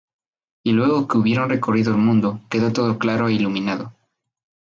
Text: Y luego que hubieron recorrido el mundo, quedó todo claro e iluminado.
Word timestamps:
Y 0.63 0.71
luego 0.71 1.07
que 1.07 1.19
hubieron 1.19 1.47
recorrido 1.51 1.91
el 1.91 1.97
mundo, 1.99 2.41
quedó 2.49 2.73
todo 2.73 2.97
claro 2.97 3.27
e 3.27 3.33
iluminado. 3.33 3.93